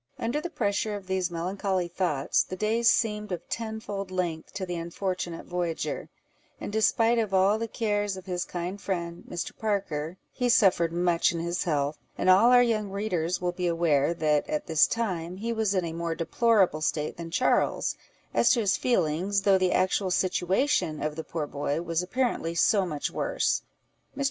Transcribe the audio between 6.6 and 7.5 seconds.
in despite of